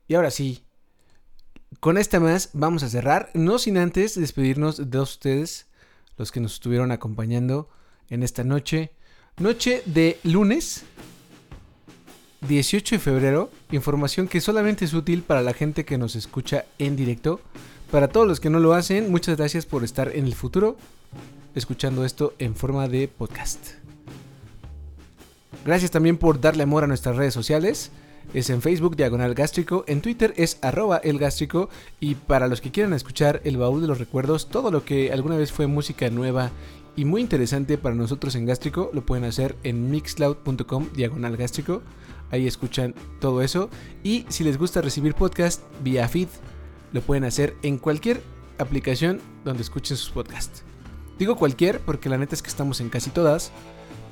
Y 0.07 0.13
ahora 0.13 0.29
sí, 0.29 0.63
con 1.79 1.97
esta 1.97 2.19
más 2.19 2.51
vamos 2.53 2.83
a 2.83 2.89
cerrar, 2.89 3.31
no 3.33 3.57
sin 3.57 3.79
antes 3.79 4.13
despedirnos 4.13 4.91
de 4.91 4.99
ustedes, 4.99 5.65
los 6.15 6.31
que 6.31 6.41
nos 6.41 6.53
estuvieron 6.53 6.91
acompañando 6.91 7.69
en 8.11 8.21
esta 8.21 8.43
noche. 8.43 8.91
Noche 9.37 9.81
de 9.87 10.19
lunes 10.21 10.83
18 12.47 12.97
de 12.97 12.99
febrero, 12.99 13.49
información 13.71 14.27
que 14.27 14.41
solamente 14.41 14.85
es 14.85 14.93
útil 14.93 15.23
para 15.23 15.41
la 15.41 15.53
gente 15.53 15.85
que 15.85 15.97
nos 15.97 16.15
escucha 16.15 16.65
en 16.77 16.95
directo. 16.95 17.41
Para 17.89 18.09
todos 18.09 18.27
los 18.27 18.39
que 18.39 18.51
no 18.51 18.59
lo 18.59 18.75
hacen, 18.75 19.09
muchas 19.09 19.37
gracias 19.37 19.65
por 19.65 19.83
estar 19.83 20.15
en 20.15 20.27
el 20.27 20.35
futuro 20.35 20.77
escuchando 21.55 22.05
esto 22.05 22.33
en 22.39 22.55
forma 22.55 22.87
de 22.87 23.07
podcast. 23.07 23.71
Gracias 25.65 25.91
también 25.91 26.17
por 26.17 26.41
darle 26.41 26.63
amor 26.63 26.83
a 26.83 26.87
nuestras 26.87 27.15
redes 27.15 27.33
sociales. 27.33 27.91
Es 28.33 28.49
en 28.49 28.61
Facebook 28.61 28.95
Diagonal 28.95 29.35
Gástrico, 29.35 29.83
en 29.87 30.01
Twitter 30.01 30.33
es 30.37 30.57
arroba 30.61 30.97
el 30.97 31.19
gástrico 31.19 31.69
y 31.99 32.15
para 32.15 32.47
los 32.47 32.61
que 32.61 32.71
quieran 32.71 32.93
escuchar 32.93 33.41
el 33.43 33.57
baúl 33.57 33.81
de 33.81 33.87
los 33.87 33.99
recuerdos, 33.99 34.49
todo 34.49 34.71
lo 34.71 34.85
que 34.85 35.11
alguna 35.11 35.37
vez 35.37 35.51
fue 35.51 35.67
música 35.67 36.09
nueva 36.09 36.51
y 36.95 37.05
muy 37.05 37.21
interesante 37.21 37.77
para 37.77 37.95
nosotros 37.95 38.35
en 38.35 38.45
Gástrico, 38.45 38.91
lo 38.93 39.05
pueden 39.05 39.23
hacer 39.23 39.55
en 39.63 39.89
mixcloud.com 39.89 40.89
Diagonal 40.95 41.37
Gástrico. 41.37 41.81
Ahí 42.29 42.47
escuchan 42.47 42.93
todo 43.19 43.41
eso. 43.41 43.69
Y 44.03 44.25
si 44.29 44.43
les 44.43 44.57
gusta 44.57 44.81
recibir 44.81 45.15
podcast 45.15 45.61
vía 45.83 46.07
feed, 46.07 46.27
lo 46.91 47.01
pueden 47.01 47.23
hacer 47.23 47.55
en 47.63 47.77
cualquier 47.77 48.21
aplicación 48.59 49.19
donde 49.43 49.63
escuchen 49.63 49.97
sus 49.97 50.11
podcasts. 50.11 50.63
Digo 51.23 51.37
cualquier 51.37 51.79
porque 51.79 52.09
la 52.09 52.17
neta 52.17 52.35
es 52.35 52.41
que 52.41 52.49
estamos 52.49 52.81
en 52.81 52.89
casi 52.89 53.09
todas, 53.09 53.53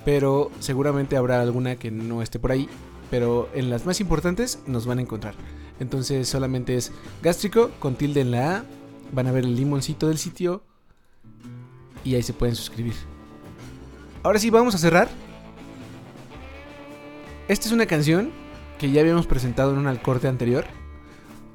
pero 0.05 0.49
seguramente 0.62 1.18
habrá 1.18 1.41
alguna 1.41 1.76
que 1.76 1.91
no 1.91 2.22
esté 2.22 2.39
por 2.39 2.53
ahí. 2.53 2.70
Pero 3.09 3.49
en 3.53 3.70
las 3.70 3.86
más 3.86 3.99
importantes 3.99 4.59
nos 4.66 4.86
van 4.86 4.99
a 4.99 5.01
encontrar. 5.01 5.36
Entonces 5.82 6.30
solamente 6.30 6.78
es 6.78 6.93
gástrico 7.22 7.70
con 7.80 7.95
tilde 7.95 8.22
en 8.22 8.32
la 8.32 8.55
A. 8.55 8.64
Van 9.12 9.28
a 9.28 9.34
ver 9.34 9.43
el 9.43 9.57
limoncito 9.57 10.07
del 10.07 10.20
sitio. 10.20 10.64
Y 12.05 12.16
ahí 12.16 12.24
se 12.24 12.32
pueden 12.32 12.55
suscribir. 12.55 12.93
Ahora 14.24 14.39
sí, 14.39 14.49
vamos 14.49 14.74
a 14.74 14.78
cerrar. 14.78 15.09
Esta 17.49 17.68
es 17.68 17.74
una 17.74 17.88
canción 17.88 18.32
que 18.80 18.89
ya 18.89 19.01
habíamos 19.01 19.28
presentado 19.28 19.74
en 19.74 19.86
un 19.86 19.95
corte 19.97 20.30
anterior. 20.30 20.64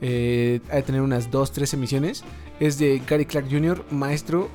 Eh, 0.03 0.61
ha 0.71 0.77
de 0.77 0.83
tener 0.83 1.01
unas 1.01 1.31
2-3 1.31 1.73
emisiones. 1.73 2.25
Es 2.61 2.79
de 2.79 3.01
Gary 3.09 3.25
Clark 3.25 3.49
Jr., 3.51 3.87
maestro, 3.91 4.51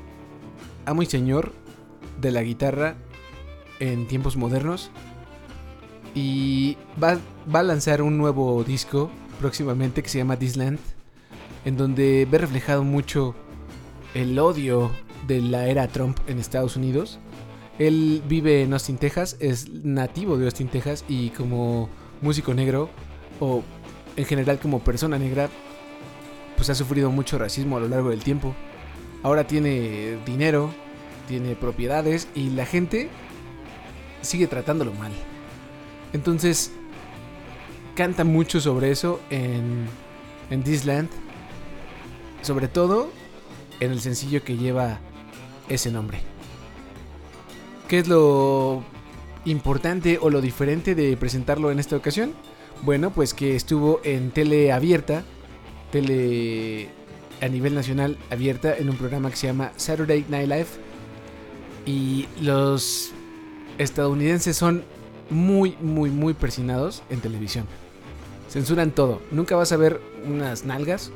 amo 0.85 1.01
y 1.01 1.05
señor 1.05 1.53
de 2.19 2.31
la 2.31 2.43
guitarra 2.43 2.95
en 3.79 4.07
tiempos 4.07 4.37
modernos. 4.37 4.91
Y 6.13 6.77
va, 7.01 7.17
va 7.53 7.59
a 7.59 7.63
lanzar 7.63 8.01
un 8.01 8.17
nuevo 8.17 8.63
disco 8.63 9.09
próximamente 9.39 10.03
que 10.03 10.09
se 10.09 10.17
llama 10.17 10.37
This 10.37 10.57
Land. 10.57 10.79
En 11.65 11.77
donde 11.77 12.27
ve 12.29 12.37
reflejado 12.37 12.83
mucho 12.83 13.35
el 14.13 14.37
odio 14.39 14.91
de 15.27 15.41
la 15.41 15.67
era 15.67 15.87
Trump 15.87 16.17
en 16.27 16.39
Estados 16.39 16.75
Unidos. 16.75 17.19
Él 17.79 18.21
vive 18.27 18.63
en 18.63 18.73
Austin, 18.73 18.97
Texas, 18.97 19.37
es 19.39 19.69
nativo 19.69 20.37
de 20.37 20.45
Austin, 20.45 20.67
Texas 20.67 21.05
y 21.07 21.29
como 21.29 21.89
músico 22.21 22.53
negro 22.53 22.89
o 23.39 23.63
en 24.15 24.25
general 24.25 24.59
como 24.59 24.79
persona 24.79 25.17
negra, 25.17 25.49
pues 26.57 26.69
ha 26.69 26.75
sufrido 26.75 27.09
mucho 27.09 27.37
racismo 27.39 27.77
a 27.77 27.79
lo 27.79 27.87
largo 27.87 28.09
del 28.09 28.23
tiempo. 28.23 28.53
Ahora 29.23 29.45
tiene 29.45 30.17
dinero, 30.25 30.71
tiene 31.27 31.55
propiedades 31.55 32.27
y 32.35 32.49
la 32.49 32.65
gente 32.65 33.09
sigue 34.21 34.47
tratándolo 34.47 34.93
mal. 34.93 35.11
Entonces, 36.13 36.71
canta 37.95 38.23
mucho 38.23 38.59
sobre 38.59 38.91
eso 38.91 39.19
en, 39.29 39.85
en 40.49 40.63
This 40.63 40.85
Land. 40.85 41.09
Sobre 42.41 42.67
todo 42.67 43.11
en 43.79 43.91
el 43.91 44.01
sencillo 44.01 44.43
que 44.43 44.57
lleva 44.57 44.99
ese 45.69 45.91
nombre. 45.91 46.19
¿Qué 47.87 47.99
es 47.99 48.07
lo 48.07 48.83
importante 49.45 50.17
o 50.21 50.29
lo 50.29 50.41
diferente 50.41 50.95
de 50.95 51.17
presentarlo 51.17 51.71
en 51.71 51.79
esta 51.79 51.95
ocasión? 51.95 52.33
Bueno, 52.83 53.11
pues 53.11 53.33
que 53.33 53.55
estuvo 53.55 53.99
en 54.03 54.31
tele 54.31 54.71
abierta, 54.71 55.23
tele 55.91 56.89
a 57.41 57.47
nivel 57.47 57.73
nacional 57.75 58.17
abierta, 58.29 58.75
en 58.77 58.89
un 58.89 58.95
programa 58.97 59.29
que 59.29 59.35
se 59.35 59.47
llama 59.47 59.71
Saturday 59.75 60.25
Night 60.29 60.47
Live. 60.47 60.67
Y 61.85 62.27
los 62.41 63.11
estadounidenses 63.77 64.55
son 64.55 64.83
muy, 65.29 65.75
muy, 65.81 66.09
muy 66.09 66.33
persinados 66.33 67.01
en 67.09 67.19
televisión. 67.19 67.65
Censuran 68.49 68.91
todo. 68.91 69.21
Nunca 69.31 69.55
vas 69.55 69.71
a 69.71 69.77
ver 69.77 69.99
unas 70.25 70.65
nalgas 70.65 71.11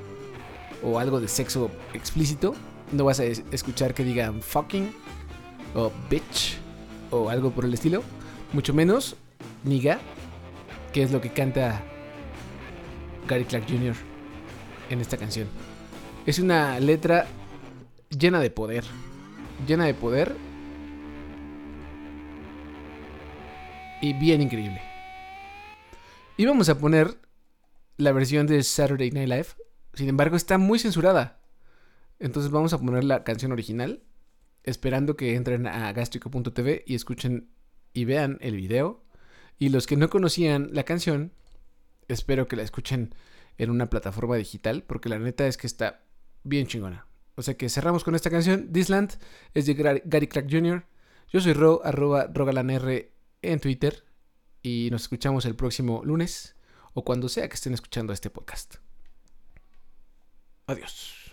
o 0.83 0.99
algo 0.99 1.19
de 1.19 1.27
sexo 1.27 1.69
explícito. 1.93 2.55
No 2.91 3.03
vas 3.05 3.19
a 3.19 3.25
es- 3.25 3.43
escuchar 3.51 3.93
que 3.93 4.03
digan 4.03 4.41
fucking 4.41 4.89
o 5.75 5.91
bitch 6.09 6.57
o 7.11 7.29
algo 7.29 7.51
por 7.51 7.65
el 7.65 7.73
estilo. 7.73 8.03
Mucho 8.53 8.73
menos 8.73 9.15
niga, 9.63 9.99
que 10.93 11.03
es 11.03 11.11
lo 11.11 11.19
que 11.21 11.29
canta 11.31 11.81
Gary 13.27 13.43
Clark 13.43 13.65
Jr. 13.67 13.95
en 14.89 15.01
esta 15.01 15.17
canción. 15.17 15.47
Es 16.25 16.39
una 16.39 16.79
letra 16.79 17.27
llena 18.09 18.39
de 18.39 18.49
poder. 18.49 18.83
Llena 19.67 19.85
de 19.85 19.93
poder. 19.93 20.35
Y 24.01 24.13
bien 24.13 24.41
increíble. 24.41 24.81
Y 26.35 26.45
vamos 26.47 26.67
a 26.69 26.79
poner 26.79 27.15
la 27.97 28.11
versión 28.11 28.47
de 28.47 28.63
Saturday 28.63 29.11
Night 29.11 29.29
Live. 29.29 29.47
Sin 29.93 30.09
embargo, 30.09 30.35
está 30.35 30.57
muy 30.57 30.79
censurada. 30.79 31.41
Entonces 32.17 32.51
vamos 32.51 32.73
a 32.73 32.79
poner 32.79 33.03
la 33.03 33.23
canción 33.23 33.51
original. 33.51 34.01
Esperando 34.63 35.15
que 35.15 35.35
entren 35.35 35.67
a 35.67 35.93
gastrico.tv 35.93 36.85
y 36.87 36.95
escuchen 36.95 37.51
y 37.93 38.05
vean 38.05 38.39
el 38.41 38.55
video. 38.55 39.03
Y 39.59 39.69
los 39.69 39.85
que 39.85 39.95
no 39.95 40.09
conocían 40.09 40.69
la 40.73 40.85
canción, 40.85 41.33
espero 42.07 42.47
que 42.47 42.55
la 42.55 42.63
escuchen 42.63 43.13
en 43.59 43.69
una 43.69 43.91
plataforma 43.91 44.37
digital. 44.37 44.81
Porque 44.81 45.07
la 45.07 45.19
neta 45.19 45.45
es 45.45 45.57
que 45.57 45.67
está 45.67 46.04
bien 46.45 46.67
chingona. 46.67 47.05
O 47.35 47.41
sea 47.41 47.55
que 47.57 47.67
cerramos 47.69 48.03
con 48.03 48.15
esta 48.15 48.29
canción. 48.29 48.71
This 48.71 48.89
Land 48.89 49.19
es 49.53 49.65
de 49.65 49.73
Gary 50.05 50.27
Clark 50.27 50.47
Jr. 50.49 50.85
Yo 51.31 51.41
soy 51.41 51.53
Ro, 51.53 51.81
arroba 51.83 52.27
rogalanr 52.33 53.09
en 53.41 53.59
Twitter. 53.59 54.05
Y 54.61 54.87
nos 54.91 55.03
escuchamos 55.03 55.45
el 55.45 55.55
próximo 55.55 56.01
lunes 56.05 56.55
o 56.93 57.03
cuando 57.03 57.27
sea 57.27 57.47
que 57.49 57.55
estén 57.55 57.73
escuchando 57.73 58.13
este 58.13 58.29
podcast. 58.29 58.75
Adiós. 60.65 61.24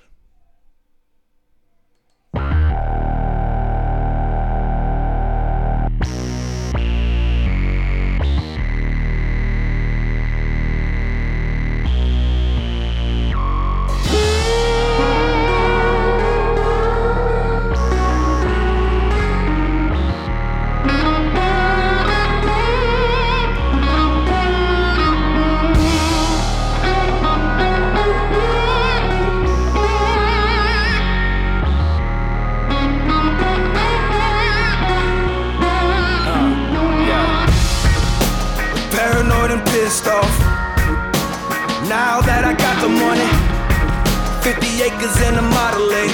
Acres 44.83 45.14
and 45.22 45.39
a 45.39 45.43
Model 45.43 45.95
A, 45.95 46.05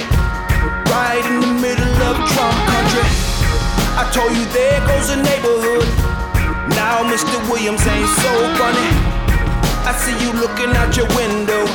right 0.93 1.25
in 1.25 1.41
the 1.41 1.53
middle 1.57 1.97
of 2.05 2.15
Trump 2.29 2.57
country. 2.69 3.07
I 3.97 4.05
told 4.13 4.29
you 4.29 4.45
there 4.53 4.77
goes 4.85 5.09
a 5.09 5.17
neighborhood. 5.17 5.89
Now 6.77 7.01
Mr. 7.09 7.41
Williams 7.49 7.81
ain't 7.89 8.11
so 8.21 8.31
funny. 8.61 8.89
I 9.89 9.91
see 9.97 10.13
you 10.21 10.29
looking 10.37 10.69
out 10.77 10.93
your 10.93 11.09
window. 11.17 11.65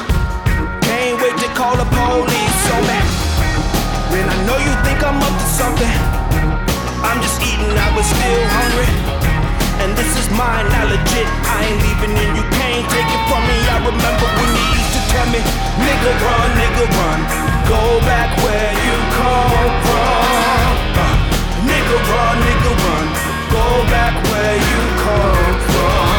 Can't 0.86 1.18
wait 1.18 1.34
to 1.42 1.50
call 1.58 1.74
the 1.74 1.88
police 1.90 2.62
on 2.70 2.82
me. 2.86 3.00
When 4.14 4.24
I 4.30 4.38
know 4.46 4.58
you 4.62 4.74
think 4.86 5.02
I'm 5.02 5.18
up 5.18 5.34
to 5.34 5.48
something. 5.50 5.94
I'm 7.02 7.18
just 7.26 7.42
eating, 7.42 7.74
I 7.74 7.90
was 7.98 8.06
still 8.06 8.42
hungry. 8.54 8.90
And 9.82 9.98
this 9.98 10.14
is 10.14 10.30
mine, 10.38 10.70
not 10.70 10.86
legit. 10.86 11.26
I 11.26 11.58
ain't 11.66 11.80
leaving 11.82 12.14
and 12.22 12.38
you 12.38 12.46
can't 12.54 12.86
take 12.86 13.10
it 13.10 13.22
from 13.26 13.42
me. 13.50 13.58
I 13.66 13.78
remember 13.82 14.26
when 14.38 14.54
to 14.93 14.93
tell 15.14 15.30
me, 15.30 15.42
nigga 15.86 16.12
run, 16.26 16.48
nigga 16.58 16.84
run, 16.98 17.20
go 17.70 17.82
back 18.02 18.30
where 18.42 18.72
you 18.86 18.96
come 19.18 19.70
from. 19.86 20.66
Uh, 21.02 21.14
nigga 21.70 21.98
run, 22.10 22.36
nigga 22.48 22.72
run, 22.84 23.06
go 23.54 23.66
back 23.94 24.14
where 24.30 24.58
you 24.70 24.80
come 25.06 25.54
from. 25.70 26.18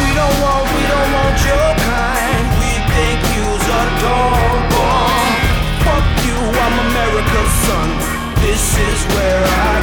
We 0.00 0.08
don't 0.18 0.36
want, 0.44 0.64
we 0.76 0.82
don't 0.92 1.10
want 1.16 1.36
your 1.48 1.70
kind. 1.88 2.44
We 2.60 2.72
think 2.92 3.18
you's 3.36 3.66
a 3.80 3.84
dog 4.04 4.58
bomb. 4.76 5.32
Fuck 5.84 6.08
you, 6.28 6.38
I'm 6.64 6.76
America's 6.88 7.54
son. 7.64 7.88
This 8.44 8.64
is 8.88 8.98
where 9.14 9.44
I. 9.44 9.77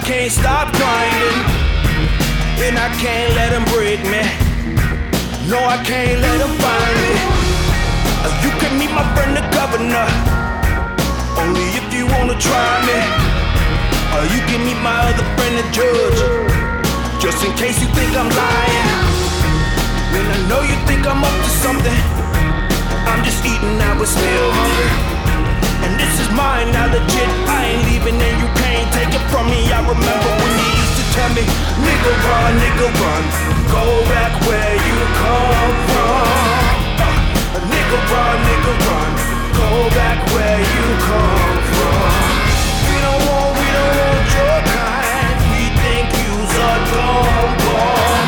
I 0.00 0.02
can't 0.02 0.32
stop 0.32 0.72
grinding. 0.80 1.40
And 2.64 2.80
I 2.80 2.88
can't 3.04 3.36
let 3.36 3.52
them 3.52 3.68
break 3.68 4.00
me. 4.08 4.24
No, 5.44 5.60
I 5.60 5.76
can't 5.84 6.24
let 6.24 6.40
them 6.40 6.56
find 6.56 6.96
me. 7.04 7.12
Uh, 8.24 8.32
You 8.40 8.50
can 8.64 8.80
meet 8.80 8.88
my 8.96 9.04
friend 9.12 9.36
the 9.36 9.44
governor. 9.52 10.08
Only 11.36 11.68
if 11.76 11.92
you 11.92 12.08
wanna 12.16 12.32
try 12.40 12.72
me. 12.88 12.96
Or 14.16 14.24
you 14.24 14.40
can 14.48 14.64
meet 14.64 14.80
my 14.80 14.96
other 15.04 15.26
friend 15.36 15.54
the 15.60 15.66
judge. 15.68 16.20
Just 17.20 17.44
in 17.44 17.52
case 17.60 17.76
you 17.84 17.88
think 17.92 18.16
I'm 18.16 18.32
lying. 18.32 18.88
Man, 20.16 20.26
I 20.32 20.38
know 20.48 20.62
you 20.64 20.80
think 20.88 21.04
I'm 21.04 21.20
up 21.20 21.36
to 21.44 21.50
something. 21.60 22.00
I'm 23.04 23.20
just 23.20 23.44
eating, 23.44 23.76
I 23.84 23.92
was 24.00 24.08
still 24.08 24.48
hungry. 24.60 24.92
And 25.84 25.92
this 26.00 26.14
is 26.24 26.28
mine, 26.32 26.72
not 26.72 26.88
legit 26.88 27.49
ain't 27.70 27.84
leaving 27.86 28.18
and 28.18 28.36
you 28.42 28.48
can't 28.58 28.88
take 28.92 29.12
it 29.14 29.24
from 29.30 29.46
me. 29.46 29.70
I 29.70 29.80
remember 29.80 30.30
when 30.42 30.52
you 30.58 30.68
used 30.82 30.96
to 30.98 31.04
tell 31.14 31.30
me, 31.38 31.44
nigga 31.86 32.12
run, 32.26 32.52
nigga 32.62 32.88
run, 33.00 33.22
go 33.70 33.84
back 34.10 34.32
where 34.46 34.74
you 34.74 34.98
come 35.22 35.72
from. 35.90 36.26
Nigga 37.72 37.98
run, 38.12 38.36
nigga 38.48 38.74
run, 38.86 39.10
go 39.60 39.70
back 39.98 40.18
where 40.34 40.60
you 40.74 40.86
come 41.10 41.58
from. 41.70 42.10
We 42.90 42.96
don't 43.06 43.22
want, 43.28 43.50
we 43.60 43.66
don't 43.78 43.94
want 44.02 44.26
your 44.38 44.58
kind. 44.74 45.36
We 45.54 45.62
think 45.82 46.06
you's 46.22 46.54
a 46.70 46.72
dumb 46.90 47.50
boy. 47.64 48.19